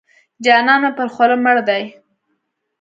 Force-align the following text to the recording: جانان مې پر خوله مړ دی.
جانان 0.43 0.79
مې 0.83 0.91
پر 0.97 1.07
خوله 1.13 1.37
مړ 1.43 1.57
دی. 1.69 1.83